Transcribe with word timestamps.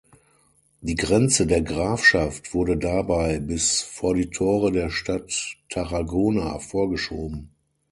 Die 0.79 0.95
Grenze 0.95 1.45
der 1.45 1.61
Grafschaft 1.61 2.55
wurde 2.55 2.75
dabei 2.75 3.37
bis 3.39 3.83
vor 3.83 4.15
die 4.15 4.31
Tore 4.31 4.71
der 4.71 4.89
Stadt 4.89 5.57
Tarragona 5.69 6.57
vorgeschoben. 6.57 7.51